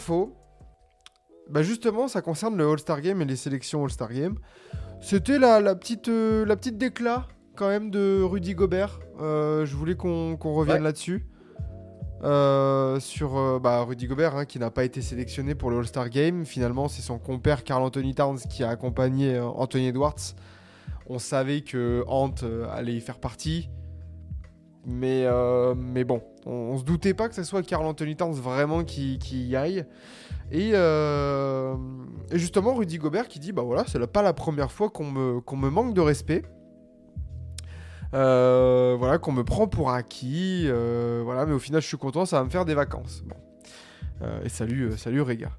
[0.00, 0.34] Info.
[1.50, 4.36] Bah justement, ça concerne le All-Star Game et les sélections All-Star Game.
[5.02, 9.00] C'était la, la, petite, euh, la petite déclat quand même de Rudy Gobert.
[9.20, 10.84] Euh, je voulais qu'on qu'on revienne Ouais.
[10.84, 11.26] là-dessus.
[12.22, 16.08] Euh, sur euh, bah, Rudy Gobert hein, qui n'a pas été sélectionné pour le All-Star
[16.08, 16.44] Game.
[16.46, 20.34] Finalement, c'est son compère Carl Anthony Towns qui a accompagné Anthony Edwards.
[21.06, 22.34] On savait que Ant
[22.72, 23.68] allait y faire partie.
[24.90, 28.82] Mais, euh, mais bon, on, se doutait pas que ce soit Carl Anthony Towns vraiment
[28.82, 29.84] qui, y aille.
[30.50, 31.76] Et, euh,
[32.32, 35.70] et justement, Rudy Gobert qui dit Bah voilà, c'est pas la première fois qu'on me,
[35.70, 36.42] manque de respect.
[38.14, 40.68] Euh, voilà, qu'on me prend pour acquis.
[40.68, 43.22] voilà, mais au final, je suis content, ça va me faire des vacances.
[43.24, 43.36] Bon.
[44.44, 45.50] Et salut, salut Réga.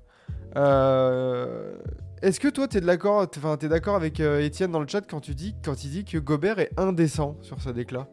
[2.21, 5.21] Est-ce que toi, tu es d'accord enfin, t'es d'accord avec Étienne dans le chat quand,
[5.21, 8.07] tu dis, il dit que Gobert est indécent sur sa déclat?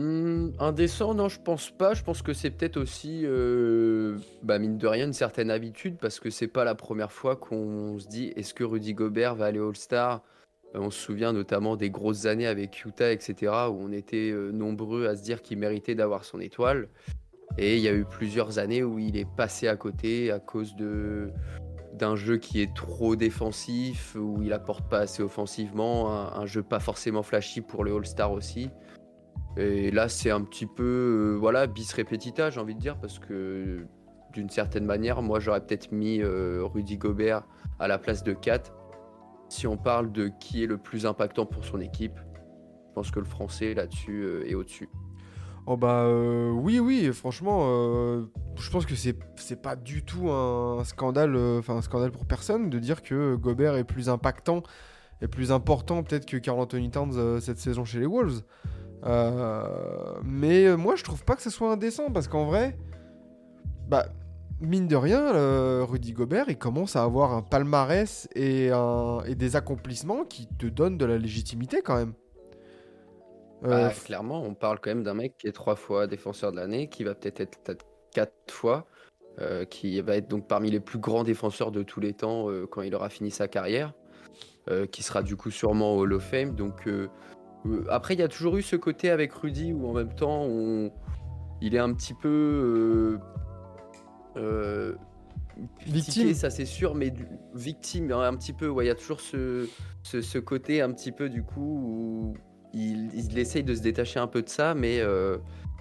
[0.00, 1.92] Hmm, indécent, non, je pense pas.
[1.92, 6.20] Je pense que c'est peut-être aussi, euh, bah, mine de rien, une certaine habitude parce
[6.20, 9.58] que c'est pas la première fois qu'on se dit est-ce que Rudy Gobert va aller
[9.58, 10.22] All-Star?
[10.74, 14.52] Euh, On se souvient notamment des grosses années avec Utah, etc., où on était euh,
[14.52, 16.88] nombreux à se dire qu'il méritait d'avoir son étoile.
[17.58, 20.76] Et il y a eu plusieurs années où il est passé à côté à cause
[20.76, 26.62] d'un jeu qui est trop défensif, où il apporte pas assez offensivement, un, un jeu
[26.62, 28.70] pas forcément flashy pour le All-Star aussi.
[29.56, 33.18] Et là, c'est un petit peu, euh, voilà, bis repetita, j'ai envie de dire, parce
[33.18, 33.84] que
[34.32, 37.42] d'une certaine manière, moi, j'aurais peut-être mis euh, Rudy Gobert
[37.80, 38.62] à la place de Kat.
[39.48, 43.18] Si on parle de qui est le plus impactant pour son équipe, je pense que
[43.18, 44.88] le français là-dessus euh, est au-dessus.
[45.66, 46.10] Oh bah
[46.52, 47.60] oui oui franchement
[48.56, 52.78] je pense que c'est pas du tout un scandale enfin un scandale pour personne de
[52.78, 54.62] dire que Gobert est plus impactant
[55.20, 58.42] et plus important peut-être que Carl Anthony Towns cette saison chez les Wolves
[60.22, 62.76] mais euh, moi je trouve pas que ce soit indécent parce qu'en vrai
[63.88, 64.06] bah
[64.60, 69.34] mine de rien euh, Rudy Gobert il commence à avoir un palmarès et, un, et
[69.34, 72.14] des accomplissements qui te donnent de la légitimité quand même
[73.64, 76.56] Euh, Bah, clairement, on parle quand même d'un mec qui est trois fois défenseur de
[76.56, 78.86] l'année, qui va peut-être être quatre fois,
[79.40, 82.66] euh, qui va être donc parmi les plus grands défenseurs de tous les temps euh,
[82.66, 83.92] quand il aura fini sa carrière,
[84.70, 86.54] euh, qui sera du coup sûrement au Hall of Fame.
[86.54, 87.08] Donc euh, euh,
[87.88, 90.90] après, il y a toujours eu ce côté avec Rudy où en même temps, on...
[91.60, 93.18] il est un petit peu
[94.36, 94.94] euh, euh,
[95.86, 96.32] Victime.
[96.34, 98.68] ça c'est sûr, mais du- victime hein, un petit peu.
[98.68, 99.68] Ouais, il y a toujours ce,
[100.02, 102.34] ce, ce côté un petit peu du coup où
[102.72, 105.36] il, il essaye de se détacher un peu de ça, mais, euh,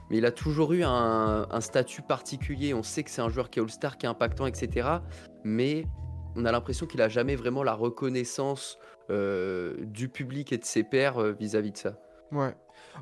[0.10, 2.74] mais il a toujours eu un, un statut particulier.
[2.74, 4.90] On sait que c'est un joueur qui est All-Star, qui est impactant, etc.
[5.46, 5.86] Mais
[6.36, 10.84] on a l'impression qu'il a jamais vraiment la reconnaissance euh, du public et de ses
[10.84, 11.98] pairs euh, vis-à-vis de ça.
[12.32, 12.54] Ouais.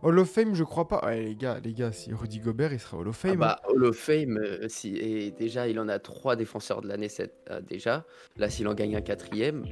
[0.04, 1.02] Hall of Fame, je crois pas.
[1.06, 3.38] Ouais, les gars, les gars, si Rudy Gobert, il serait Hall of Ah Fame.
[3.40, 7.10] bah, Hall of Fame, euh, si, et déjà, il en a trois défenseurs de l'année
[7.10, 8.06] cette- euh, déjà.
[8.38, 9.66] Là, s'il en gagne un quatrième,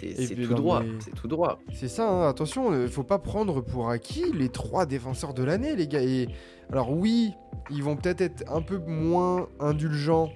[0.00, 0.82] c'est tout droit.
[1.00, 1.58] C'est tout droit.
[1.60, 1.72] hein.
[1.74, 5.76] C'est ça, hein, attention, il faut pas prendre pour acquis les trois défenseurs de l'année,
[5.76, 6.02] les gars.
[6.02, 6.28] Et
[6.70, 7.32] alors oui,
[7.70, 10.32] ils vont peut-être être un peu moins indulgents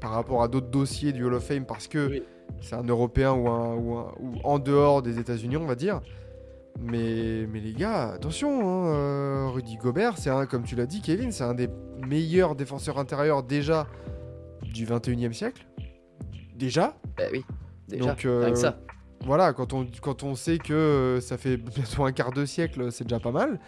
[0.00, 2.22] par rapport à d'autres dossiers du Hall of Fame parce que Oui.
[2.60, 6.00] C'est un Européen ou, un, ou, un- ou en dehors des États-Unis, on va dire.
[6.80, 11.00] Mais, mais les gars, attention, hein, euh, Rudy Gobert, c'est un, comme tu l'as dit,
[11.02, 11.68] Kevin, c'est un des
[12.06, 13.86] meilleurs défenseurs intérieurs déjà
[14.62, 15.66] du 21e siècle.
[16.54, 17.44] Déjà, Bah oui,
[17.88, 18.78] déjà, Donc, euh, ça.
[19.24, 22.92] voilà, quand on, quand on sait que euh, ça fait bientôt un quart de siècle,
[22.92, 23.58] c'est déjà pas mal.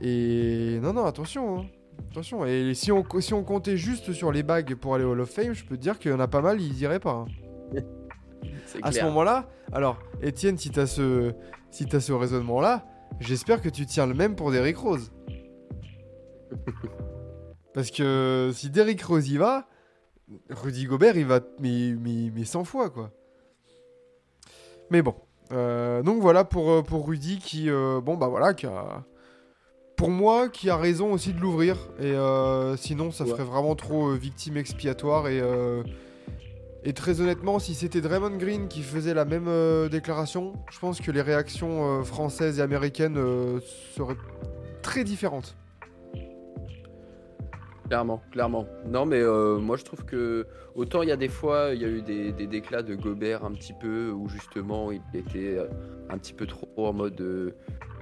[0.00, 1.60] Et non, non, attention.
[1.60, 1.66] hein.
[2.10, 2.44] Attention.
[2.46, 5.30] Et si on, si on comptait juste sur les bagues pour aller au Hall of
[5.30, 7.12] Fame, je peux te dire qu'il y en a pas mal, ils iraient pas.
[7.12, 7.26] hein.
[8.82, 11.34] À ce moment-là, alors, Étienne, si t'as ce,
[11.70, 12.86] si ce raisonnement-là,
[13.20, 15.10] j'espère que tu tiens le même pour Derrick Rose.
[17.74, 19.68] Parce que si Derrick Rose y va,
[20.50, 23.10] Rudy Gobert, il va mais, mais, mais 100 fois, quoi.
[24.90, 25.14] Mais bon.
[25.52, 29.04] Euh, donc voilà pour, euh, pour Rudy qui, euh, bon, bah voilà, qui a...
[29.96, 31.76] Pour moi, qui a raison aussi de l'ouvrir.
[31.98, 33.30] Et euh, sinon, ça Ouais.
[33.30, 35.26] ferait vraiment trop victime expiatoire.
[35.26, 35.42] Et,
[36.84, 41.00] et très honnêtement, si c'était Draymond Green qui faisait la même euh, déclaration, je pense
[41.00, 43.60] que les réactions euh, françaises et américaines euh,
[43.96, 44.16] seraient
[44.80, 45.56] très différentes.
[47.88, 48.66] Clairement, clairement.
[48.86, 51.88] Non, mais moi je trouve que autant il y a des fois, il y a
[51.88, 55.56] eu des, des déclats de Gobert un petit peu où justement il était
[56.10, 57.54] un petit peu trop en mode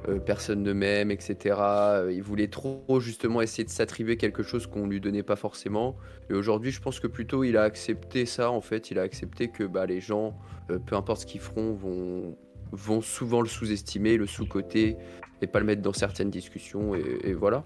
[0.09, 1.57] euh, personne ne m'aime, etc.
[1.59, 5.97] Euh, Il voulait trop justement essayer de s'attribuer quelque chose qu'on lui donnait pas forcément.
[6.31, 8.91] Et aujourd'hui, je pense que plutôt il a accepté ça en fait.
[8.91, 10.39] Il a accepté que bah, les gens,
[10.71, 11.73] euh, peu importe ce qu'ils feront,
[12.73, 14.97] vont, souvent le sous-estimer, le sous-coter
[15.43, 16.95] et pas le mettre dans certaines discussions.
[16.95, 17.65] Et, voilà.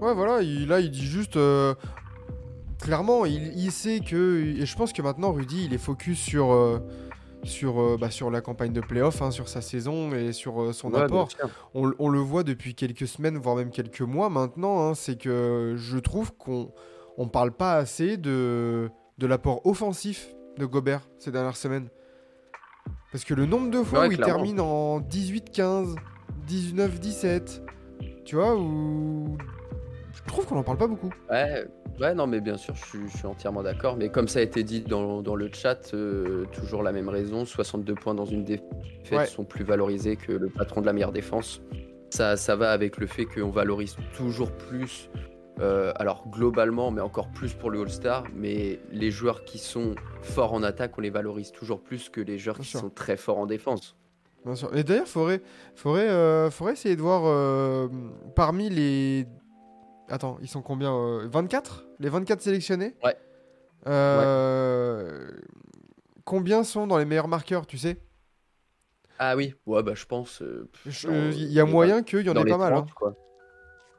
[0.00, 1.38] Ouais, voilà, il, là, il dit juste.
[2.80, 4.60] clairement, il, il sait que.
[4.60, 6.80] Et je pense que maintenant, Rudy, il est focus sur.
[7.42, 10.60] Euh, sur, euh, bah, sur la campagne de playoff, hein, sur sa saison et sur
[10.62, 11.28] euh, son Ouais, apport.
[11.74, 14.88] On, on le voit depuis quelques semaines, voire même quelques mois maintenant.
[14.88, 16.72] hein, c'est que je trouve qu'on
[17.18, 21.88] on parle pas assez de, de l'apport offensif de Gobert ces dernières semaines.
[23.12, 25.94] Parce que le nombre de fois Ouais, où il termine en 18-15,
[26.48, 27.60] 19-17,
[28.24, 29.36] tu vois, où.
[30.12, 31.10] Je trouve qu'on en parle pas beaucoup.
[31.30, 31.64] Ouais,
[32.00, 33.96] ouais, non, mais bien sûr, je suis, je suis entièrement d'accord.
[33.96, 37.44] Mais comme ça a été dit dans, dans le chat, euh, toujours la même raison
[37.44, 38.64] 62 points dans une défaite
[39.12, 39.26] Ouais.
[39.26, 41.60] sont plus valorisés que le patron de la meilleure défense.
[42.10, 45.10] Ça, ça va avec le fait qu'on valorise toujours plus,
[45.60, 48.24] euh, alors globalement, mais encore plus pour le All-Star.
[48.34, 52.38] Mais les joueurs qui sont forts en attaque, on les valorise toujours plus que les
[52.38, 52.80] joueurs Bien qui sûr.
[52.80, 53.96] sont très forts en défense.
[54.44, 54.74] Bien sûr.
[54.76, 55.40] Et d'ailleurs, faudrait,
[55.74, 57.88] faudrait, euh, faudrait essayer de voir
[58.34, 59.26] parmi les.
[60.08, 63.16] Attends, ils sont combien euh, 24 Les 24 sélectionnés Ouais.
[63.86, 65.30] Euh,
[66.24, 67.98] Combien sont dans les meilleurs marqueurs, tu sais?
[69.18, 70.42] Ah oui, ouais, bah je pense.
[70.42, 72.72] euh, dans- euh, Il y a moyen qu'il y en ait pas mal.
[72.72, 72.92] 30, hein.
[72.96, 73.14] quoi.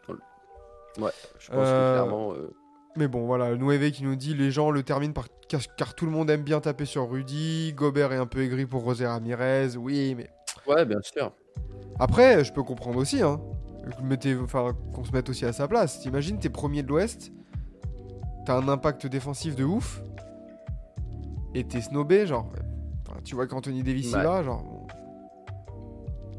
[0.08, 2.34] Dans le- Ouais, je pense Euh, que clairement.
[2.34, 2.54] euh,
[2.98, 6.06] Mais bon, voilà, Nueve qui nous dit les gens le terminent par car, car tout
[6.06, 7.72] le monde aime bien taper sur Rudy.
[7.74, 9.78] Gobert est un peu aigri pour José Ramirez.
[9.78, 10.30] Oui, mais
[10.68, 11.32] Ouais, bien sûr.
[12.00, 13.22] après, je peux comprendre aussi.
[13.22, 13.40] Hein.
[14.04, 16.02] Mettez, enfin, qu'on se mette aussi à sa place.
[16.02, 17.32] T'imagines, t'es premier de l'Ouest,
[18.48, 20.02] t'as un impact défensif de ouf,
[21.54, 22.50] et t'es snobé, genre.
[23.24, 24.20] tu vois qu'Anthony Davis Ouais.
[24.20, 24.64] il va, genre.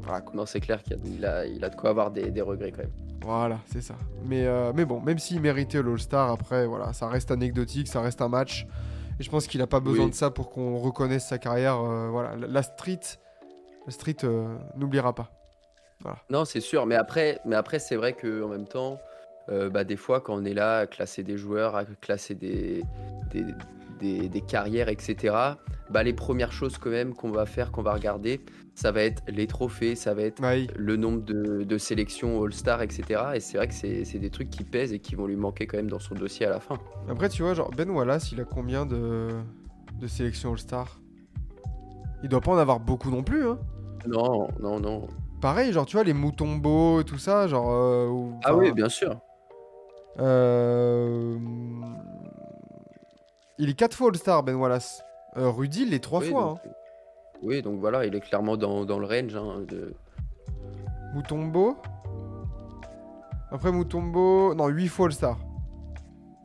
[0.03, 0.35] Voilà quoi.
[0.35, 0.95] Non, c'est clair qu'il
[1.25, 2.91] a, il a, a de quoi avoir des, des regrets quand même.
[3.21, 3.95] Voilà, c'est ça.
[4.25, 8.21] Mais, euh, mais bon, même s'il méritait l'All-Star, après, voilà, ça reste anecdotique, ça reste
[8.21, 8.65] un match.
[9.19, 10.11] Et je pense qu'il a pas besoin Oui.
[10.11, 11.75] de ça pour qu'on reconnaisse sa carrière.
[11.79, 12.99] euh, voilà, la, la street,
[13.85, 15.29] la street euh, n'oubliera pas.
[16.29, 16.85] Non, c'est sûr.
[16.85, 18.97] Mais après, mais après c'est vrai qu'en même temps,
[19.49, 22.83] euh, bah, des fois, quand on est là à classer des joueurs, à classer des,
[23.31, 23.45] des,
[23.99, 25.35] des- des carrières, etc.,
[25.89, 28.41] bah, les premières choses quand même qu'on va faire, qu'on va regarder,
[28.75, 30.39] ça va être les trophées, ça va être
[30.77, 33.35] le nombre de, de sélections All-Star, etc.
[33.35, 35.77] Et c'est vrai que c'est des trucs qui pèsent et qui vont lui manquer quand
[35.77, 36.77] même dans son dossier à la fin.
[37.09, 39.29] Après, tu vois, genre Ben Wallace, il a combien de,
[39.99, 41.01] de sélections All-Star?
[42.21, 43.57] Il doit pas en avoir beaucoup non plus, hein.
[44.07, 45.07] Non, non, non.
[45.41, 47.69] Pareil, genre, tu vois, les Mutombo et tout ça, genre.
[47.71, 49.19] euh, ou- Ah oui, bien sûr.
[50.17, 51.37] Euh,
[53.57, 55.03] Il est 4 fois All-Star, Ben Wallace.
[55.37, 56.41] Euh, Rudy, il est 3 Oui, fois.
[56.41, 56.69] donc, hein.
[57.43, 59.35] Oui, donc voilà, il est clairement dans, dans le range.
[59.35, 59.93] hein, de...
[61.13, 61.77] Mutombo.
[63.51, 64.53] Après Mutombo.
[64.55, 65.37] Non, 8 fois All-Star.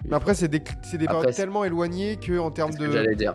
[0.06, 3.14] Mais après, c'est des, des Après, tellement éloignées que en termes que de.
[3.14, 3.34] dire.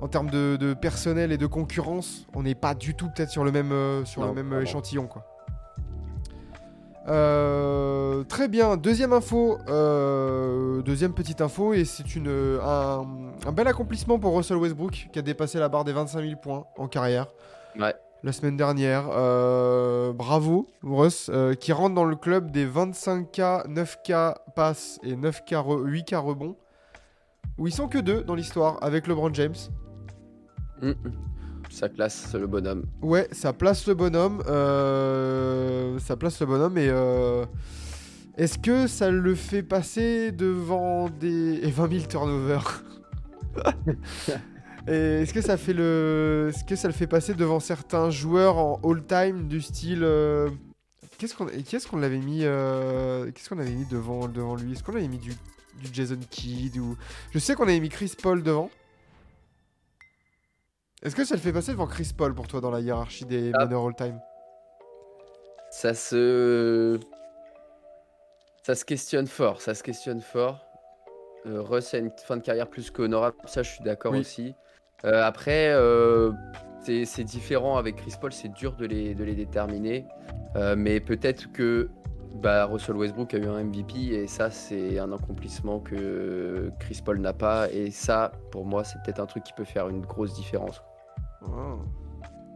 [0.00, 3.44] en termes de, de personnel et de concurrence, on n'est pas du tout peut-être sur
[3.44, 5.06] le même, euh, sur le même échantillon.
[5.06, 5.24] Quoi.
[7.08, 7.89] Euh,
[8.28, 12.28] très bien, deuxième info, euh, deuxième petite info, et c'est une,
[12.62, 13.04] un,
[13.46, 16.64] un bel accomplissement pour Russell Westbrook qui a dépassé la barre des 25 000 points
[16.78, 17.28] en carrière
[17.78, 17.94] Ouais.
[18.22, 19.04] la semaine dernière.
[19.12, 25.54] Euh, bravo, Russ, euh, qui rentre dans le club des 25K, 9K passes et 9K
[25.54, 26.56] re- 8K rebonds,
[27.58, 29.54] où ils sont que deux dans l'histoire avec LeBron James.
[30.82, 30.94] Mm, mm.
[31.70, 32.82] Ça classe le bonhomme.
[33.00, 34.42] Ouais, ça place le bonhomme.
[34.48, 37.44] euh, ça place le bonhomme et euh,
[38.40, 42.82] est-ce que ça le fait passer devant des et 20 000 turnovers
[44.86, 48.80] est-ce que ça fait le, est-ce que ça le fait passer devant certains joueurs en
[48.82, 50.48] all-time du style euh,
[51.18, 54.72] Qu'est-ce qu'on, et qu'est-ce qu'on l'avait mis, euh, qu'est-ce qu'on avait mis devant devant lui?
[54.72, 56.96] Est-ce qu'on avait mis du, du Jason Kidd ou
[57.32, 58.70] Je sais qu'on avait mis Chris Paul devant.
[61.02, 63.50] Est-ce que ça le fait passer devant Chris Paul pour toi dans la hiérarchie des
[63.54, 63.66] Ah.
[63.66, 64.18] meneurs all-time
[65.70, 66.98] Ça se.
[68.62, 69.60] Ça se questionne fort.
[69.60, 70.66] Ça se questionne fort.
[71.46, 73.36] Euh, Russ a une fin de carrière plus qu'honorable.
[73.46, 74.20] Ça, je suis d'accord Oui.
[74.20, 74.54] aussi.
[75.04, 76.32] Euh, après, euh,
[76.82, 78.32] c'est différent avec Chris Paul.
[78.32, 80.06] C'est dur de les, de les déterminer.
[80.56, 81.88] Euh, mais peut-être que
[82.34, 87.18] bah, Russell Westbrook a eu un MVP et ça, c'est un accomplissement que Chris Paul
[87.20, 87.70] n'a pas.
[87.70, 90.82] Et ça, pour moi, c'est peut-être un truc qui peut faire une grosse différence.
[91.42, 91.78] Oh.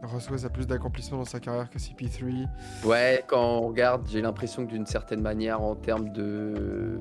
[0.03, 2.47] Russ West a plus d'accomplissements dans sa carrière que CP3.
[2.85, 6.99] Ouais, quand on regarde, j'ai l'impression que d'une certaine manière, en termes de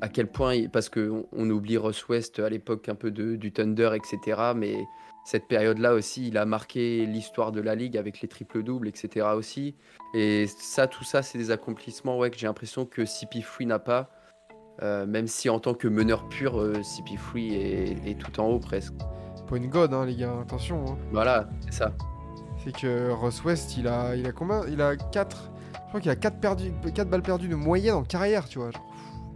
[0.00, 3.34] à quel point, il- parce qu'on on oublie Russ West à l'époque un peu de,
[3.34, 4.52] du Thunder, etc.
[4.54, 4.76] Mais
[5.24, 9.26] cette période-là aussi, il a marqué l'histoire de la ligue avec les triples-doubles, etc.
[9.36, 9.74] aussi.
[10.14, 14.10] Et ça, tout ça, c'est des accomplissements ouais, que j'ai l'impression que CP3 n'a pas.
[14.82, 18.60] Euh, même si en tant que meneur pur, euh, CP3 est, est tout en haut
[18.60, 18.94] presque.
[19.52, 20.84] Une god, hein, les gars, attention.
[20.92, 20.98] hein.
[21.10, 21.92] Voilà, c'est ça.
[22.64, 24.62] C'est que Ross West, il a, il a combien?
[24.68, 25.50] Il a 4.
[25.72, 28.70] Je crois qu'il a 4, perdu, 4 balles perdues de moyenne en carrière, tu vois.
[28.70, 28.84] genre.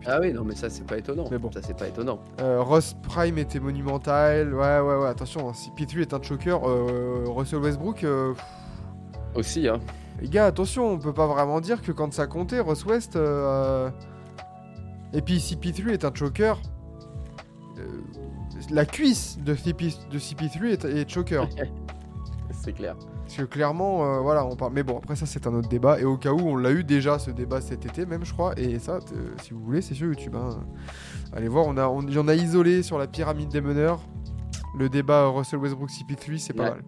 [0.05, 1.26] Ah oui, non, mais ça, c'est pas étonnant.
[1.31, 1.50] Mais bon.
[1.52, 2.19] Ça, c'est pas étonnant.
[2.41, 4.52] Euh, Ross Prime était monumental.
[4.52, 5.49] Ouais, ouais, ouais, attention.
[5.49, 8.02] hein, Si P3 est un choker, euh, Russell Westbrook.
[8.05, 8.35] euh,
[9.37, 9.79] Aussi, hein.
[10.21, 13.14] les gars, attention, on peut pas vraiment dire que quand ça comptait, Ross West.
[13.17, 13.88] euh,
[15.12, 16.61] Et puis si P3 est un choker.
[17.79, 17.87] euh,
[18.73, 19.95] La cuisse de, CP...
[20.11, 21.49] de CP3 est, est choker.
[22.62, 22.97] c'est clair.
[23.23, 24.73] Parce que clairement, euh, voilà, on parle.
[24.73, 25.99] Mais bon, après ça, c'est un autre débat.
[26.00, 28.52] Et au cas où, on l'a eu déjà ce débat cet été, même, je crois.
[28.59, 30.35] Et ça, euh, si vous voulez, c'est sur YouTube.
[30.37, 30.50] hein.
[31.33, 34.00] Allez voir, on a, on, a isolé sur la pyramide des meneurs.
[34.78, 36.71] Le débat Russell Westbrook CP3, c'est pas Ouais.
[36.71, 36.83] mal.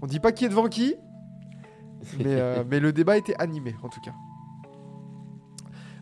[0.00, 0.94] On dit pas qui est devant qui,
[2.18, 4.12] mais, euh, mais le débat était animé, en tout cas.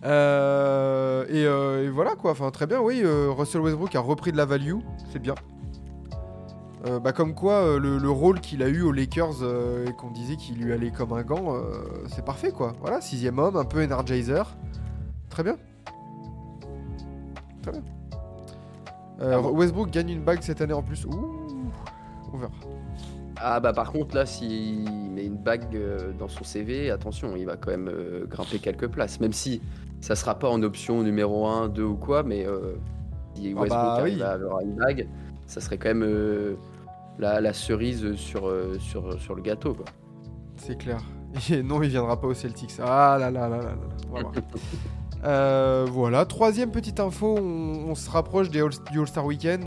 [0.04, 4.38] Euh, et, euh, et voilà quoi, enfin très bien, oui, Russell Westbrook a repris de
[4.38, 4.76] la value,
[5.12, 5.34] c'est bien.
[6.86, 9.92] Euh, bah, comme quoi, euh, le, le rôle qu'il a eu aux Lakers euh, et
[9.92, 11.54] qu'on disait qu'il lui allait comme un gant,
[12.08, 12.72] c'est parfait quoi.
[12.80, 14.56] Voilà, sixième homme, un peu energizer.
[15.28, 15.56] Très bien.
[17.62, 17.82] Très bien.
[19.22, 21.04] Ah bon Westbrook gagne une bague cette année en plus.
[21.04, 21.42] Ouh,
[22.32, 22.52] on verra.
[23.36, 25.78] Ah bah par contre là s'il met une bague
[26.18, 27.92] dans son CV, attention, il va quand même
[28.28, 29.20] grimper quelques places.
[29.20, 29.60] Même si
[30.00, 32.46] ça sera pas en option numéro 1, 2 ou quoi, mais
[33.34, 34.22] si Ah Westbrook bah arrive oui.
[34.22, 35.06] à avoir une bague,
[35.46, 36.56] ça serait quand même
[37.20, 39.84] la, la cerise sur, euh, sur, sur le gâteau quoi.
[40.56, 41.00] C'est clair.
[41.50, 42.72] Et non, il viendra pas au Celtics.
[42.80, 43.76] Ah là là là là là.
[44.08, 44.32] Voir.
[45.22, 49.64] Euh, voilà, troisième petite info, on, on se rapproche des All- du All-Star Weekend.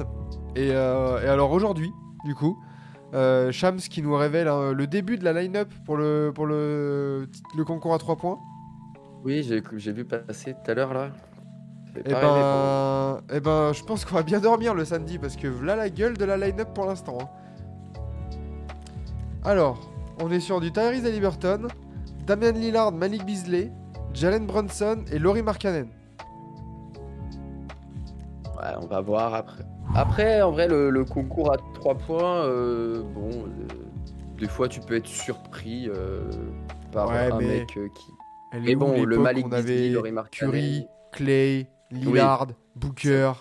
[0.56, 1.92] Et, euh, et alors aujourd'hui,
[2.26, 2.58] du coup,
[3.14, 7.30] euh, Shams qui nous révèle hein, le début de la line-up pour le, pour le,
[7.56, 8.40] le concours à 3 points.
[9.24, 11.12] Oui, j'ai j'ai vu passer tout à l'heure là.
[11.96, 15.20] Et pas rêver, pendant- ben, eh ben, je pense qu'on va bien dormir le samedi
[15.20, 17.18] parce que voilà la gueule de la line-up pour l'instant.
[17.22, 17.28] hein.
[19.44, 19.80] Alors,
[20.22, 21.68] on est sur du Tyrese Haliburton,
[22.26, 23.72] Damian Lillard, Malik Beasley,
[24.14, 25.88] Jalen Brunson et Laurie Markkanen.
[28.58, 29.64] Ouais, on va voir après.
[29.96, 33.68] Après, en vrai, le, le concours à 3 points, euh, bon, euh,
[34.40, 36.22] des fois tu peux être surpris euh,
[36.92, 38.06] par Ouais, un mais- mec euh, qui.
[38.54, 42.48] Elle Mais où bon, le l'époque Malik on Beasley, avait Laurie Markkanen, Curry, Clay, Lillard,
[42.76, 43.34] Booker,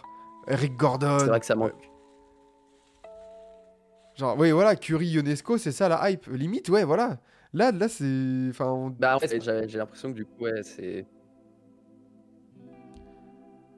[0.47, 1.19] Eric Gordon.
[1.21, 1.73] C'est vrai que ça manque.
[4.17, 6.27] Genre, oui, voilà, Curry, Ionesco, c'est ça la hype.
[6.27, 7.19] Limite, ouais, voilà.
[7.55, 8.49] Là, là, c'est.
[8.51, 11.07] Enfin, on- Bah, en fait, j'ai l'impression que du coup, ouais, c'est.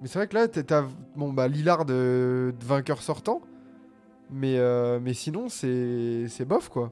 [0.00, 0.85] Mais c'est vrai que là, t'as-
[1.16, 3.40] bon, bah, Lillard de vainqueur sortant.
[4.31, 6.90] Mais, euh, mais sinon, c'est c'est bof, quoi.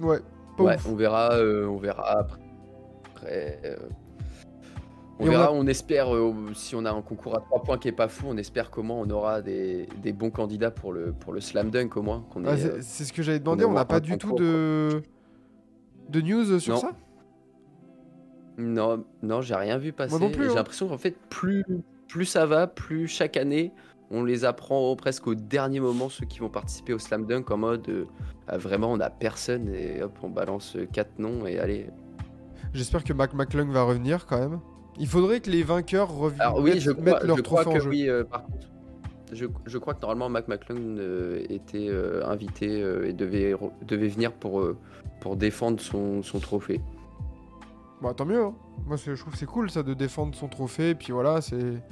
[0.00, 0.20] Ouais,
[0.56, 0.86] pas Ouais, ouf.
[0.88, 2.40] on verra, euh, on verra après.
[3.14, 3.76] Après, euh,
[5.20, 7.62] on Et on verra, a- on, espère, euh, si on a un concours à 3
[7.62, 10.92] points qui est pas fou, on espère comment on aura des, des bons candidats pour
[10.92, 12.24] le, pour le slam dunk au moins.
[12.46, 15.02] Ah, c'est euh, c'est ce que j'avais demandé, on n'a pas du tout de.
[16.08, 16.80] de news sur Non.
[16.80, 16.92] ça?
[18.58, 20.18] Non, non, j'ai rien vu passer.
[20.18, 20.50] non plus, Et hein.
[20.50, 21.64] J'ai l'impression qu'en fait, plus,
[22.08, 23.72] plus ça va, plus chaque année,
[24.10, 27.56] on les apprend presque au dernier moment, ceux qui vont participer au slam dunk, en
[27.58, 28.06] mode euh,
[28.48, 31.88] ah, vraiment, on a personne et hop, on balance euh, quatre noms et allez.
[32.72, 34.60] J'espère que Mac McClung va revenir quand même.
[34.98, 36.40] Il faudrait que les vainqueurs reviennent.
[36.40, 37.90] Alors oui, mettent, je crois, leur je crois trophée que en jeu.
[37.90, 38.68] oui, euh, par contre.
[39.32, 43.54] Je, je crois que normalement Mac McClung euh, était euh, invité et devait,
[43.86, 44.62] devait venir pour,
[45.20, 46.80] pour défendre son, son trophée.
[48.00, 48.42] Bah tant mieux.
[48.42, 48.54] hein.
[48.86, 50.90] Moi je trouve que c'est cool ça de défendre son trophée.
[50.90, 51.82] Et puis voilà, c'est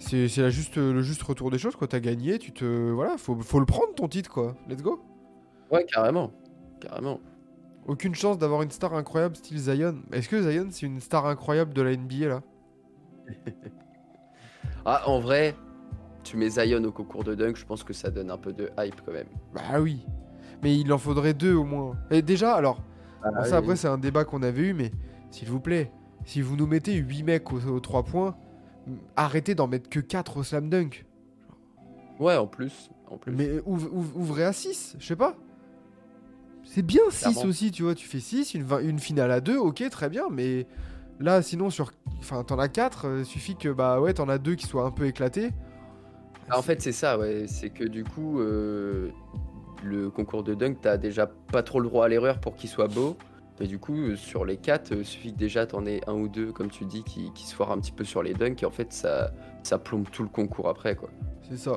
[0.00, 1.86] c'est juste le juste retour des choses quoi.
[1.86, 4.56] T'as gagné, tu te voilà, faut faut le prendre ton titre quoi.
[4.68, 5.00] Let's go.
[5.70, 6.32] Ouais, carrément.
[6.80, 7.20] Carrément.
[7.88, 9.96] Aucune chance d'avoir une star incroyable style Zion.
[10.12, 12.42] Est-ce que Zion c'est une star incroyable de la NBA là?
[14.84, 15.54] Ah, en vrai,
[16.24, 18.70] tu mets Zion au concours de dunk, je pense que ça donne un peu de
[18.78, 19.26] hype quand même.
[19.54, 20.06] Bah oui.
[20.62, 21.96] Mais il en faudrait deux au moins.
[22.10, 22.80] Et déjà alors,
[23.22, 24.92] Ah, bon, ça après c'est un débat qu'on avait eu, mais
[25.30, 25.92] s'il vous plaît,
[26.24, 28.34] si vous nous mettez 8 mecs aux, aux 3 points,
[29.16, 31.04] arrêtez d'en mettre que 4 au slam dunk.
[32.18, 32.90] Ouais, en plus.
[33.10, 33.32] En plus.
[33.32, 35.36] Mais ouv- ouv- ouvrez à 6, je sais pas.
[36.70, 37.42] C'est bien 6 Clairement.
[37.44, 37.94] aussi, tu vois.
[37.94, 40.24] Tu fais 6, une, finale à 2, ok, très bien.
[40.30, 40.66] Mais
[41.18, 41.92] là, sinon, sur.
[42.18, 45.06] Enfin, t'en as 4, suffit que, bah ouais, t'en as 2 qui soient un peu
[45.06, 45.50] éclatés.
[46.50, 47.46] Ah, en fait, c'est ça, ouais.
[47.46, 49.10] C'est que du coup, euh,
[49.82, 52.88] le concours de dunk, t'as déjà pas trop le droit à l'erreur pour qu'il soit
[52.88, 53.16] beau.
[53.60, 56.28] Et du coup, euh, sur les quatre, il suffit que déjà t'en aies un ou
[56.28, 58.66] deux, comme tu dis, qui, qui se foirent un petit peu sur les dunks, et
[58.66, 59.32] en fait, ça,
[59.62, 61.10] ça plombe tout le concours après, quoi.
[61.48, 61.76] C'est ça.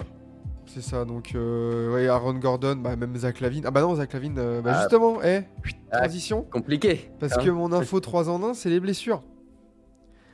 [0.68, 1.04] C'est ça.
[1.06, 3.64] Donc, euh, ouais, Aaron Gordon, bah, même Zach Lavine.
[3.66, 4.80] Ah bah non, Zach Lavine, euh, bah Ah.
[4.82, 5.42] justement, eh,
[5.92, 6.00] Ah.
[6.00, 6.44] transition.
[6.44, 7.42] Compliqué Parce hein.
[7.44, 9.22] que mon info 3 en 1, c'est les blessures.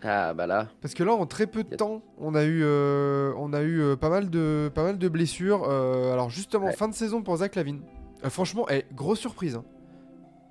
[0.03, 3.34] Ah, bah là, Parce que là, en très peu de temps, on a eu, euh,
[3.38, 5.63] on a eu euh, pas, mal de, pas mal de blessures.
[5.67, 6.74] Alors, justement, Ouais.
[6.74, 7.81] fin de saison pour Zach Lavine.
[8.25, 9.55] Franchement, eh, grosse surprise.
[9.55, 9.63] hein.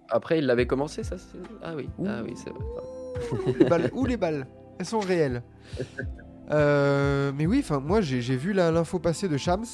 [0.08, 1.16] après, il l'avait commencé, ça
[1.62, 2.06] Ah oui, Ouh.
[2.08, 2.60] ah oui, c'est vrai.
[3.32, 4.46] Ouh, les balles, ouh, les balles,
[4.78, 5.42] elles sont réelles.
[6.50, 9.64] Euh, mais oui, enfin, moi, j'ai vu l'info passer de Shams.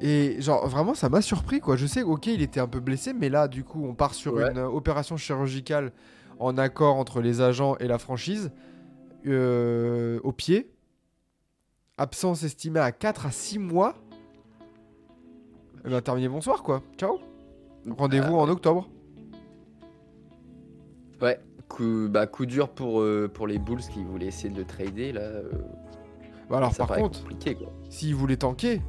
[0.00, 1.76] Et genre, vraiment, ça m'a surpris, quoi.
[1.76, 4.34] Je sais, ok, il était un peu blessé, mais là, du coup, on part sur
[4.34, 4.50] Ouais.
[4.50, 5.92] une euh, opération chirurgicale
[6.38, 8.50] en accord entre les agents et la franchise
[9.26, 10.70] euh, au pied.
[11.96, 13.94] Absence estimée à 4 à 6 mois.
[15.86, 16.82] Eh ben, terminé, bonsoir, quoi.
[16.98, 17.18] Ciao.
[17.88, 18.88] Rendez-vous Ah, en octobre.
[21.22, 21.38] Ouais,
[21.74, 25.12] coup, bah, coup dur pour, euh, pour les Bulls qui voulaient essayer de le trader,
[25.12, 25.20] là.
[25.20, 25.50] euh,
[26.48, 27.72] Bah alors, ça par contre, compliqué, quoi.
[27.90, 28.80] s'il voulait tanker,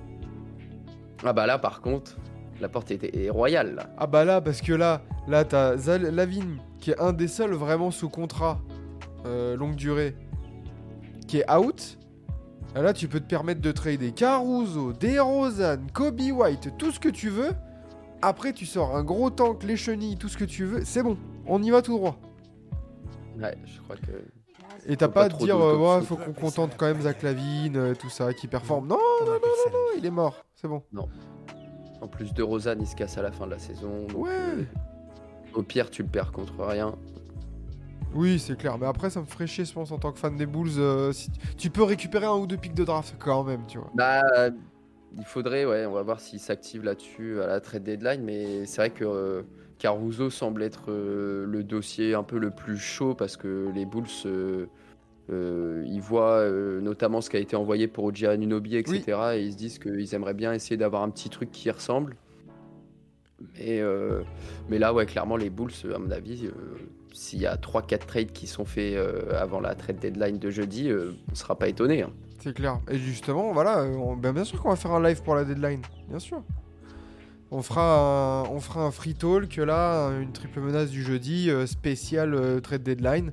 [1.24, 2.18] Ah bah là, par contre,
[2.62, 3.90] la porte était est royale, là.
[3.98, 7.92] Ah bah là, parce que là, là t'as Lavigne, qui est un des seuls vraiment
[7.92, 8.60] sous contrat
[9.26, 10.16] euh, longue durée,
[11.28, 11.98] qui est out.
[12.78, 17.10] Et là, tu peux te permettre de trader Caruso, DeRozan, Kobe White, tout ce que
[17.10, 17.52] tu veux.
[18.22, 20.82] Après, tu sors un gros tank, les chenilles, tout ce que tu veux.
[20.84, 22.18] C'est bon, on y va tout droit.
[23.40, 24.12] Ouais, je crois que.
[24.88, 27.78] Et t'as pas, pas à dire, euh, ouais, faut qu'on contente quand même Zach Lavine,
[27.78, 28.88] euh, tout ça, qui performe.
[28.88, 30.46] Non, non, non, non, non, il est mort.
[30.56, 30.84] C'est bon.
[32.02, 34.06] En plus de Rosanne, il se casse à la fin de la saison.
[34.08, 34.30] donc, Ouais.
[34.32, 34.64] euh,
[35.54, 36.96] au pire, tu le perds contre rien.
[38.14, 38.78] Oui, c'est clair.
[38.78, 40.70] Mais après, ça me ferait chier, je pense, en tant que fan des Bulls.
[40.78, 43.90] euh, si tu peux récupérer un ou deux pics de draft quand même, tu vois.
[43.94, 44.22] Bah,
[45.18, 48.24] il faudrait, ouais, on va voir s'il s'active là-dessus à la trade deadline.
[48.24, 49.44] Mais c'est vrai que euh,
[49.78, 54.06] Caruso semble être euh, le dossier un peu le plus chaud parce que les Bulls,
[54.26, 54.66] euh,
[55.32, 56.48] euh, ils voient
[56.82, 59.02] notamment ce qui a été envoyé pour OG Anunoby, etc.
[59.36, 62.16] Et ils se disent qu'ils aimeraient bien essayer d'avoir un petit truc qui y ressemble.
[63.58, 63.82] Mais,
[64.70, 66.50] mais là, ouais, clairement, les Bulls, à mon avis,
[67.14, 68.98] s'il y a 3-4 trades qui sont faits
[69.32, 72.02] avant la trade deadline de jeudi, on ne sera pas étonné.
[72.04, 72.12] hein.
[72.40, 72.80] C'est clair.
[72.90, 75.82] Et justement, voilà, on- ben, bien sûr qu'on va faire un live pour la deadline.
[76.08, 76.44] Bien sûr.
[77.56, 81.66] On fera un, on fera un free talk là, une triple menace du jeudi, euh,
[81.66, 83.32] spécial euh, trade deadline.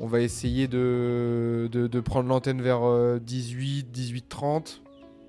[0.00, 4.82] On va essayer de, de, de prendre l'antenne vers euh, 18, 18, 30,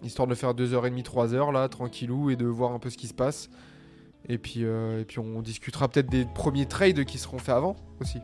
[0.03, 3.13] histoire de faire 2h30, 3h là, tranquillou, et de voir un peu ce qui se
[3.13, 3.49] passe.
[4.29, 7.75] Et puis, euh, et puis on discutera peut-être des premiers trades qui seront faits avant
[7.99, 8.19] aussi.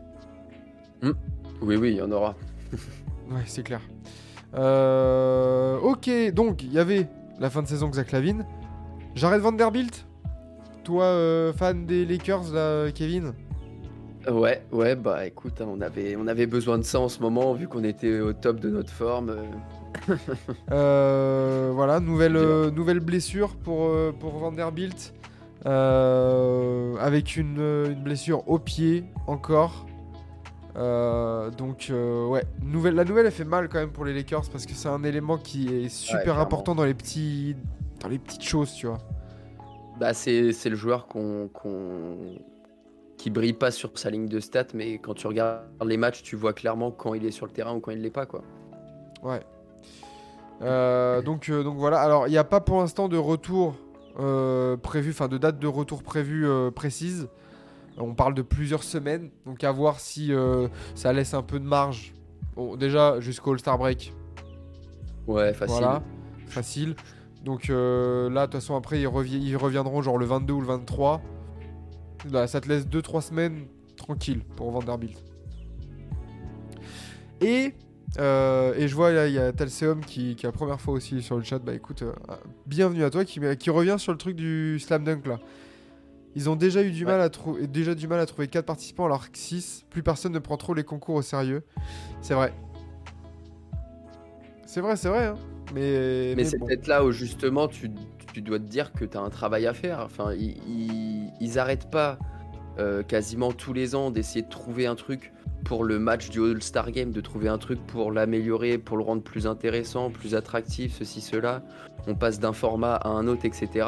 [1.02, 2.36] Oui, oui, il y en aura.
[3.30, 3.80] Ouais, c'est clair.
[4.54, 7.06] Euh, ok, donc il y avait
[7.38, 8.44] la fin de saison de Zach Lavine.
[9.14, 10.06] J'arrête Vanderbilt
[10.84, 13.32] Toi, euh, fan des Lakers, là, Kevin
[14.30, 17.54] Ouais, ouais, bah écoute, hein, on avait, on avait besoin de ça en ce moment,
[17.54, 19.30] vu qu'on était au top de notre forme.
[19.30, 20.14] euh.
[20.70, 25.14] Euh, Voilà, nouvelle, euh, nouvelle blessure pour, euh, pour Vanderbilt.
[25.66, 29.86] Euh, avec une, euh, une blessure au pied encore.
[30.76, 34.48] Euh, donc euh, ouais, nouvelle, la nouvelle elle fait mal quand même pour les Lakers
[34.52, 37.56] parce que c'est un élément qui est super important dans les petits
[38.00, 38.98] dans les petites choses, tu vois.
[39.98, 42.38] Bah c'est, le joueur qu'on, qu'on-
[43.18, 46.36] qui brille pas sur sa ligne de stats, mais quand tu regardes les matchs, tu
[46.36, 48.42] vois clairement quand il est sur le terrain ou quand il l'est pas, quoi.
[49.22, 49.40] Ouais.
[50.62, 52.00] Euh, donc, euh, donc voilà.
[52.00, 53.74] Alors, il n'y a pas pour l'instant de retour
[54.18, 57.28] euh, prévu, enfin de date de retour prévue précise.
[57.98, 59.30] On parle de plusieurs semaines.
[59.44, 60.32] Donc, à voir si
[60.94, 62.14] ça laisse un peu de marge.
[62.56, 64.14] Bon, déjà, jusqu'au All-Star Break.
[65.26, 65.76] Ouais, facile.
[65.76, 66.02] Voilà.
[66.46, 66.96] Facile.
[67.44, 70.60] Donc euh, là, de toute façon, après, ils, revi- ils reviendront genre le 22 ou
[70.60, 71.20] le 23.
[72.30, 75.22] Là, ça te laisse 2-3 semaines tranquille pour Vanderbilt.
[77.40, 77.72] Et,
[78.18, 80.94] euh, et je vois, là, il y a Talseum qui, qui est la première fois
[80.94, 81.58] aussi sur le chat.
[81.58, 82.12] Bah écoute, euh,
[82.66, 85.38] bienvenue à toi, qui, qui revient sur le truc du slam dunk là.
[86.36, 87.12] Ils ont déjà eu du Ouais.
[87.12, 89.84] mal à trouver, déjà du mal à trouver 4 participants alors que 6.
[89.90, 91.62] Plus personne ne prend trop les concours au sérieux.
[92.20, 92.52] C'est vrai.
[94.66, 95.26] C'est vrai, c'est vrai.
[95.26, 95.36] hein.
[95.74, 96.66] Mais, Mais c'est bon.
[96.66, 97.90] peut-être là où justement tu,
[98.32, 100.00] tu dois te dire que tu as un travail à faire.
[100.00, 102.18] Enfin, ils, ils, ils arrêtent pas
[102.78, 105.32] euh, quasiment tous les ans d'essayer de trouver un truc
[105.64, 109.22] pour le match du All-Star Game, de trouver un truc pour l'améliorer, pour le rendre
[109.22, 111.62] plus intéressant, plus attractif, ceci, cela.
[112.06, 113.86] On passe d'un format à un autre, etc.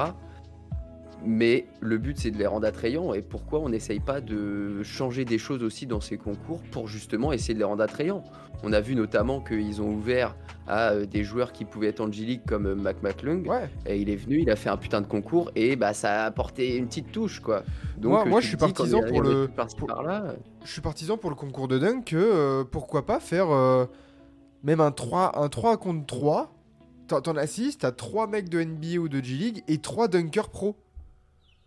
[1.24, 3.14] Mais le but, c'est de les rendre attrayants.
[3.14, 7.32] Et pourquoi on n'essaye pas de changer des choses aussi dans ces concours pour justement
[7.32, 8.24] essayer de les rendre attrayants?
[8.64, 10.36] On a vu notamment qu'ils ont ouvert
[10.68, 13.44] à euh, des joueurs qui pouvaient être angéliques comme euh, Mac McClung.
[13.48, 13.68] Ouais.
[13.86, 16.26] Et il est venu, il a fait un putain de concours et bah ça a
[16.26, 17.64] apporté une petite touche quoi.
[17.98, 19.88] Donc, Moi- euh, moi, je suis partisan pour le- pour-
[20.64, 23.86] Je suis partisan pour le concours de dunk que euh, pourquoi pas faire euh,
[24.62, 26.52] même un 3, un 3 contre 3.
[27.08, 30.50] T'en t'en as 6, t'as 3 mecs de NBA ou de G-League et 3 dunkers
[30.50, 30.76] pro.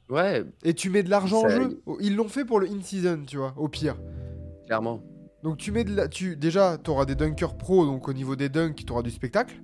[0.09, 1.81] Ouais, Et tu mets de l'argent en jeu.
[1.99, 3.95] Ils l'ont fait pour le in-season, tu vois, au pire.
[4.65, 5.01] clairement.
[5.43, 6.07] Donc tu mets de la...
[6.07, 6.35] tu...
[6.35, 9.61] Déjà, t'auras des dunkers pro, donc au niveau des dunks, t'auras du spectacle.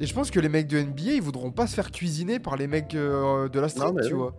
[0.00, 2.56] Et je pense que les mecs de NBA, ils voudront pas se faire cuisiner par
[2.56, 4.18] les mecs euh, de la street, Non, mais tu oui.
[4.18, 4.34] vois.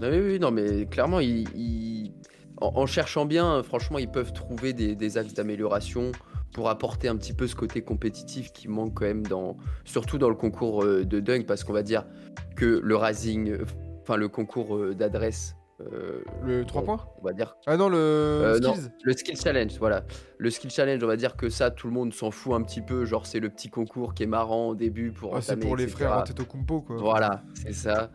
[0.00, 2.12] Oui, oui, non, mais clairement, ils, ils-
[2.60, 6.12] En, en cherchant bien, franchement, ils peuvent trouver des, des axes d'amélioration
[6.52, 10.28] pour apporter un petit peu ce côté compétitif qui manque quand même dans, surtout dans
[10.28, 12.04] le concours euh, de dunk, parce qu'on va dire
[12.56, 13.64] que le rising, euh,
[14.04, 17.88] enfin le concours euh, d'adresse, euh, Le 3 on- points on va dire Ah non,
[17.88, 20.04] le Euh, non, le skill challenge, voilà.
[20.38, 22.80] Le skill challenge, on va dire que ça, tout le monde s'en fout un petit
[22.82, 23.04] peu.
[23.04, 25.84] Genre, c'est le petit concours qui est marrant au début pour Ah, c'est pour les
[25.84, 25.96] etc.
[25.96, 26.96] frères Antetokounmpo, quoi.
[26.96, 28.10] Voilà, c'est ça.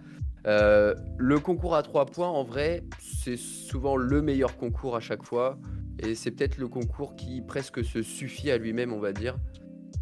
[0.47, 5.23] Euh, le concours à 3 points, en vrai, c'est souvent le meilleur concours à chaque
[5.23, 5.57] fois.
[6.01, 9.35] Et c'est peut-être le concours qui presque se suffit à lui-même, on va dire.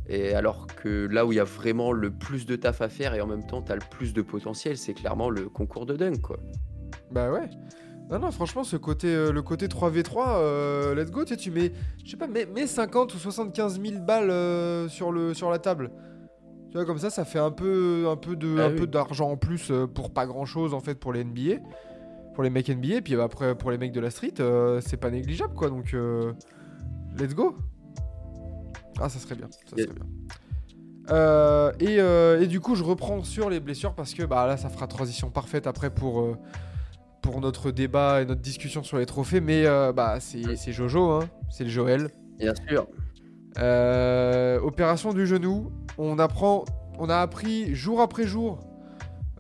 [0.09, 3.13] Et alors que là où il y a vraiment le plus de taf à faire
[3.13, 5.95] et en même temps, tu as le plus de potentiel, c'est clairement le concours de
[5.95, 6.37] dunk, quoi.
[7.11, 7.49] Bah ouais.
[8.09, 11.73] Non, non, franchement, ce côté, euh, le côté 3v3, euh, let's go, tu mets,
[12.05, 15.59] je sais pas, mets, mets 50 ou 75 000 balles euh, sur, le, sur la
[15.59, 15.91] table.
[16.71, 18.77] Tu vois, comme ça, ça fait un peu, un peu de, Ah un oui.
[18.77, 21.57] peu d'argent en plus pour pas grand chose, en fait, pour les NBA.
[22.33, 24.35] Pour les mecs NBA, puis après, pour les mecs de la street,
[24.81, 25.95] c'est pas négligeable, quoi, donc,
[27.19, 27.57] let's go.
[28.99, 29.85] Ah, ça serait bien, ça Yeah.
[29.85, 30.05] serait bien.
[31.09, 34.57] Euh, et, euh, et du coup, je reprends sur les blessures parce que bah, là,
[34.57, 36.35] ça fera transition parfaite après pour, euh,
[37.21, 39.39] pour notre débat et notre discussion sur les trophées.
[39.39, 42.09] Mais bah, c'est c'est Jojo, hein, c'est le Joël.
[42.39, 42.87] Bien sûr.
[44.63, 45.71] Opération du genou.
[45.97, 46.65] On apprend,
[46.99, 48.59] on a appris jour après jour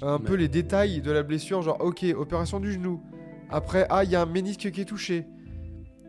[0.01, 1.61] un peu les détails de la blessure.
[1.61, 3.01] Genre, ok, opération du genou.
[3.49, 5.25] Après, ah, il y a un ménisque qui est touché.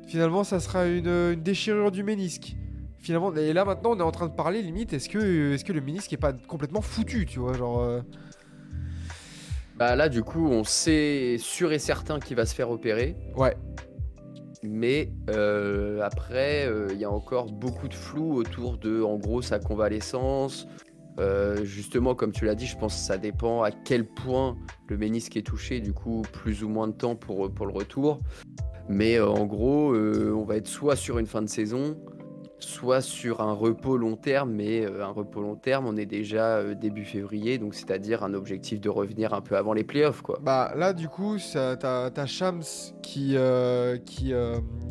[0.07, 2.57] Finalement, ça sera une, une déchirure du ménisque.
[3.09, 4.93] Finalement, et là maintenant, on est en train de parler limite.
[4.93, 7.81] Est-ce que, est-ce que le ménisque est pas complètement foutu, tu vois, genre.
[7.81, 8.03] euh,
[9.77, 13.17] Bah là, du coup, on sait sûr et certain qu'il va se faire opérer.
[13.35, 13.57] Ouais.
[14.63, 19.41] Mais euh, après, euh, il y a encore beaucoup de flou autour de, en gros,
[19.41, 20.69] sa convalescence.
[21.63, 24.55] Justement, comme tu l'as dit, je pense que ça dépend à quel point
[24.87, 28.21] le ménisque est touché, du coup, plus ou moins de temps pour, pour le retour.
[28.91, 31.97] Mais euh, en gros, euh, on va être soit sur une fin de saison,
[32.59, 34.53] soit sur un repos long terme.
[34.53, 38.35] Mais euh, un repos long terme, on est déjà euh, début février, donc c'est-à-dire un
[38.35, 40.39] objectif de revenir un peu avant les playoffs, quoi.
[40.43, 42.63] Bah là du coup t'as Shams
[43.03, 44.33] qui, euh, qui,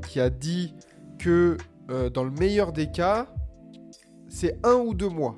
[0.07, 0.75] qui a dit
[1.19, 1.57] que
[2.13, 3.27] dans le meilleur des cas
[4.27, 5.35] c'est un ou deux mois.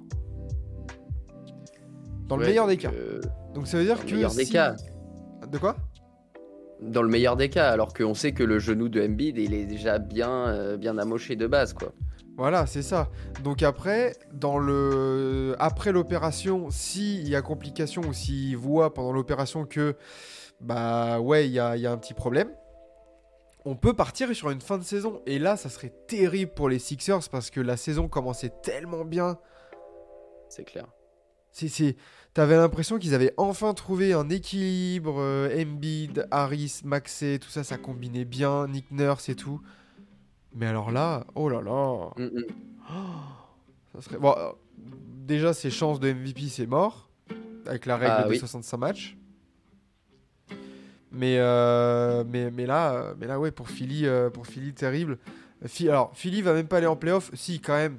[2.28, 2.92] Dans le meilleur des cas.
[3.54, 4.76] Donc ça veut dire dans le que meilleur des cas.
[5.52, 5.76] De quoi?
[6.82, 9.66] Dans le meilleur des cas, alors qu'on sait que le genou de Embiid, il est
[9.66, 11.92] déjà bien, euh, bien amoché de base, quoi.
[12.40, 13.10] Voilà, c'est ça.
[13.44, 19.66] Donc après, dans le après l'opération, s'il y a complication ou s'il voit pendant l'opération
[19.66, 19.98] que
[20.62, 22.50] bah ouais, il y a, il y a un petit problème,
[23.66, 25.22] on peut partir sur une fin de saison.
[25.26, 29.38] Et là, ça serait terrible pour les Sixers parce que la saison commençait tellement bien.
[30.48, 30.88] C'est clair.
[31.52, 31.98] C'est...
[32.34, 35.18] T'avais l'impression qu'ils avaient enfin trouvé un équilibre.
[35.20, 38.70] euh, Embiid, Harris, Maxey, tout ça, ça combinait bien.
[38.70, 39.60] Nick Nurse et tout.
[40.54, 42.10] Mais alors là, oh là là.
[42.18, 42.44] Mm, mm.
[43.94, 44.18] Ça serait...
[44.18, 44.52] bon, euh,
[45.26, 47.10] déjà, ses chances de MVP, c'est mort.
[47.66, 48.38] Avec la règle Ah de oui.
[48.40, 49.18] 65 matchs.
[51.12, 55.18] Mais, euh, mais, mais, là, euh, mais là, ouais, pour Philly, euh, pour Philly terrible.
[55.82, 57.32] Alors, Philly va même pas aller en playoff?
[57.34, 57.98] Si, quand même.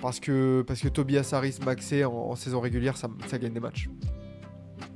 [0.00, 3.60] Parce que, parce que Tobias Harris, Maxey en, en saison régulière, ça, ça gagne des
[3.60, 3.88] matchs.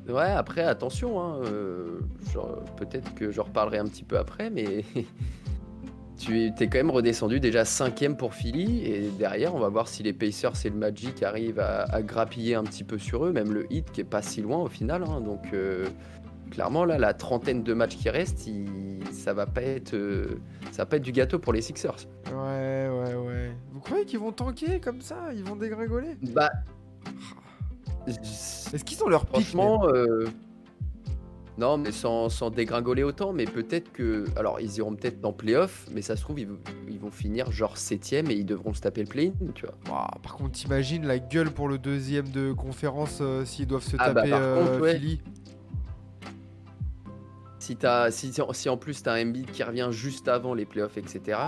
[0.09, 2.01] Ouais, après, attention, hein, euh,
[2.33, 4.85] genre, peut-être que j'en reparlerai un petit peu après, mais
[6.17, 10.03] tu es, quand même redescendu déjà cinquième pour Philly, et derrière, on va voir si
[10.03, 13.53] les Pacers et le Magic arrivent à, à grappiller un petit peu sur eux, même
[13.53, 15.87] le Heat qui est pas si loin au final, hein, donc euh,
[16.53, 20.39] clairement, là, la trentaine de matchs qui restent, il- ça va pas être, euh,
[20.71, 22.07] ça va pas être du gâteau pour les Sixers.
[22.33, 23.51] Ouais, ouais, ouais.
[23.73, 25.17] Vous croyez qu'ils vont tanker comme ça?
[25.35, 26.17] Ils vont dégringoler?
[26.33, 26.51] Bah,
[28.07, 30.27] Est-ce qu'ils ont leur pic franchement, euh,
[31.59, 34.25] Non, mais sans, sans dégringoler autant, mais peut-être que.
[34.37, 37.51] Alors, ils iront peut-être en playoff, mais ça se trouve, ils, vont- ils vont finir
[37.51, 39.75] genre 7 et ils devront se taper le play-in, tu vois.
[40.23, 44.13] Par contre, t'imagines la gueule pour le deuxième de conférence euh, s'ils doivent se Ah
[44.13, 44.95] bah, taper par euh, contre, ouais.
[44.99, 45.21] Philly.
[47.59, 50.99] Si, t'as- si, si en plus t'as un Embiid qui revient juste avant les playoffs,
[50.99, 51.39] etc.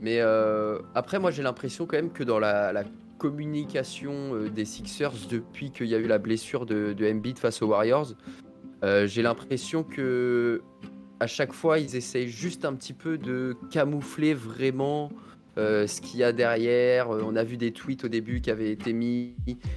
[0.00, 2.84] Mais euh, après, moi j'ai l'impression quand même que dans la, la
[3.24, 7.62] communication euh, des Sixers depuis qu'il y a eu la blessure de, de Embiid face
[7.62, 8.12] aux Warriors,
[8.84, 10.60] euh, j'ai l'impression que
[11.20, 15.10] à chaque fois ils essayent juste un petit peu de camoufler vraiment
[15.56, 17.08] euh, ce qu'il y a derrière.
[17.08, 19.36] On a vu des tweets au début qui avaient été mis,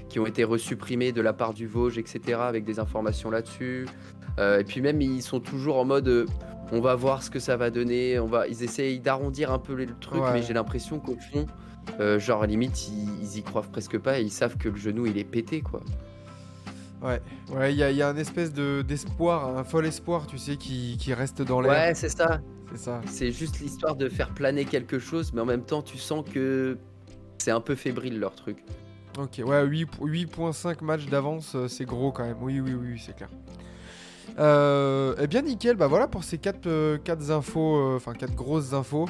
[0.09, 2.39] qui ont été resupprimés de la part du Vosges, etc.
[2.41, 3.85] avec des informations là-dessus.
[4.39, 6.25] Euh, et puis même ils sont toujours en mode
[6.73, 9.73] on va voir ce que ça va donner, on va ils essayent d'arrondir un peu
[9.73, 10.33] le truc Ouais.
[10.33, 11.45] mais j'ai l'impression qu'au fond
[11.99, 15.05] euh, genre limite ils, ils y croient presque pas et ils savent que le genou
[15.05, 15.81] il est pété quoi.
[17.01, 17.21] Ouais,
[17.55, 20.57] ouais, il y, a- y a un espèce de d'espoir, un fol espoir, tu sais,
[20.57, 21.71] qui, qui reste dans l'air.
[21.71, 22.41] Ouais, c'est ça.
[22.71, 23.01] C'est ça.
[23.05, 26.77] C'est juste l'histoire de faire planer quelque chose mais en même temps tu sens que
[27.37, 28.63] c'est un peu fébrile leur truc.
[29.17, 32.37] Ok, ouais, 8 8.5 matchs d'avance, euh, c'est gros quand même.
[32.41, 33.29] Oui, oui, oui, c'est clair.
[34.39, 35.75] Euh, eh bien, nickel.
[35.75, 36.67] Bah voilà pour ces 4
[37.31, 39.07] infos, euh, enfin 4 grosses infos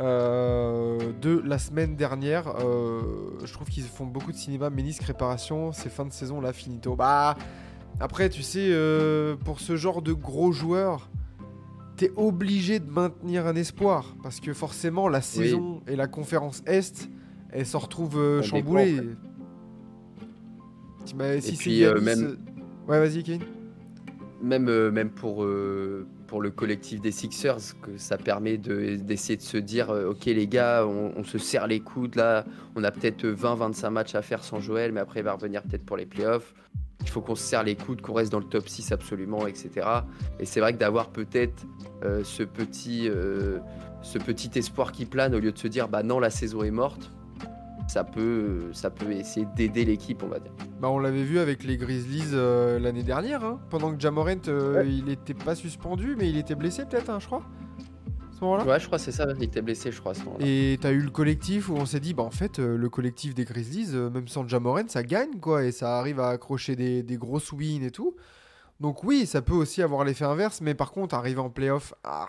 [0.00, 2.48] euh, de la semaine dernière.
[2.64, 3.00] Euh,
[3.44, 5.72] je trouve qu'ils font beaucoup de cinéma, ménisque, réparation.
[5.72, 6.96] C'est fin de saison là, finito.
[6.96, 7.36] Bah
[8.00, 11.10] après, tu sais, euh, pour ce genre de gros joueurs,
[11.96, 17.10] t'es obligé de maintenir un espoir parce que forcément la saison et la conférence Est,
[17.50, 18.94] elles se retrouvent chamboulées.
[21.06, 22.38] dépend, si c'est puis, même-
[22.88, 23.40] Ouais, vas-y, Kane.
[24.42, 25.44] Même, même pour,
[26.30, 30.26] pour le collectif des Sixers, que ça permet de- d'essayer de se dire euh, Ok,
[30.26, 32.44] les gars, on, se serre les coudes là,
[32.76, 35.84] on a peut-être 20-25 matchs à faire sans Joël, mais après il va revenir peut-être
[35.84, 36.54] pour les playoffs.
[37.00, 39.84] Il faut qu'on se serre les coudes, qu'on reste dans le top 6 absolument, etc.
[40.38, 41.66] Et c'est vrai que d'avoir peut-être
[42.04, 43.58] euh, ce, euh,
[44.02, 46.70] ce petit espoir qui plane au lieu de se dire Bah non, la saison est
[46.70, 47.10] morte,
[47.90, 50.52] ça peut, ça peut essayer d'aider l'équipe, on va dire.
[50.80, 54.84] Bah, on l'avait vu avec les Grizzlies euh, l'année dernière, hein, pendant que Jamorant, euh,
[54.86, 58.64] il était pas suspendu, mais il était blessé peut-être, hein, je crois, à ce moment-là.
[58.64, 60.20] Ouais, je crois que c'est ça, il était blessé, je crois, ce.
[60.38, 63.34] Et t'as eu le collectif où on s'est dit, bah en fait, euh, le collectif
[63.34, 67.16] des Grizzlies, même sans Jamorant, ça gagne, quoi, et ça arrive à accrocher des, des
[67.16, 68.14] grosses wins et tout.
[68.78, 72.28] Donc oui, ça peut aussi avoir l'effet inverse, mais par contre, arriver en playoff, ah.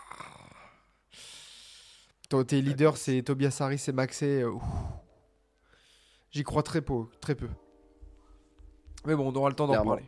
[2.30, 4.44] Toi, Tes leaders, c'est Tobias Harris et Maxey.
[6.32, 7.48] J'y crois très peu, très peu.
[9.06, 10.04] Mais bon, on aura le temps d'en reparler.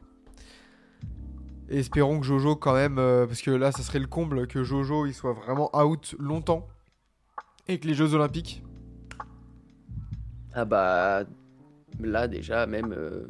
[1.70, 4.64] Et espérons que Jojo, quand même, euh, parce que là, ça serait le comble, que
[4.64, 6.68] Jojo, il soit vraiment out longtemps.
[7.68, 8.64] Et que les Jeux Olympiques.
[10.54, 11.24] Ah bah
[12.00, 13.26] là déjà même euh,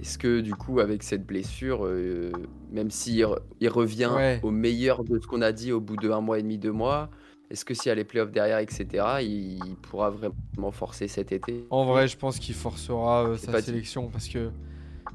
[0.00, 2.30] est-ce que du coup avec cette blessure euh,
[2.70, 3.26] même s'il
[3.60, 4.40] il revient Ouais.
[4.42, 6.72] au meilleur de ce qu'on a dit au bout de un mois et demi deux
[6.72, 7.10] mois
[7.50, 11.32] est-ce que s'il y a les playoffs derrière etc il, il pourra vraiment forcer cet
[11.32, 11.66] été?
[11.70, 13.62] En vrai, je pense qu'il forcera euh, sa dit.
[13.66, 14.50] sélection parce que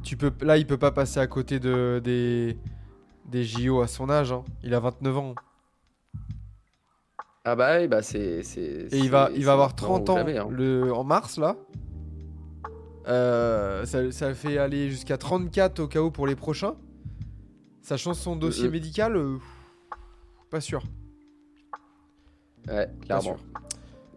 [0.03, 2.57] tu peux, là, il peut pas passer à côté de, des,
[3.25, 4.31] des JO à son âge.
[4.31, 4.43] hein.
[4.63, 5.35] Il a 29 ans.
[7.45, 10.17] ah bah oui bah c'est c'est- Et il va, il avoir maintenant 30 ou ans
[10.17, 10.47] jamais, hein.
[10.51, 11.55] le, en mars, là.
[13.07, 16.75] Euh, ça, ça fait aller jusqu'à 34 au cas où pour les prochains.
[17.81, 18.71] Sachant son dossier Mhm.
[18.71, 19.37] médical, euh,
[20.49, 20.83] pas sûr.
[22.67, 23.37] Ouais clairement.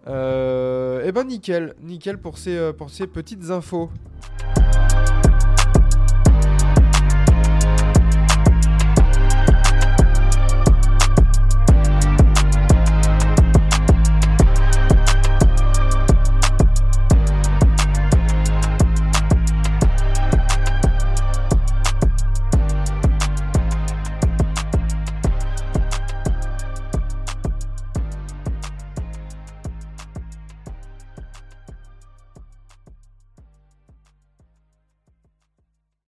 [0.06, 3.90] Euh, eh ben nickel, nickel pour ces, euh, pour ces petites infos.